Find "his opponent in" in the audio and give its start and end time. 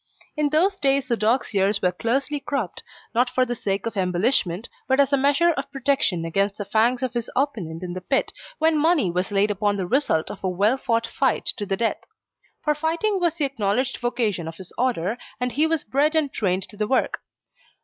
7.13-7.93